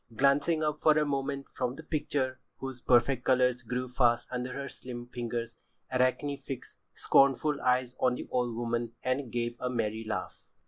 [0.15, 4.67] Glancing up for a moment from the picture whose perfect colours grew fast under her
[4.67, 5.59] slim fingers,
[5.93, 10.43] Arachne fixed scornful eyes on the old woman and gave a merry laugh.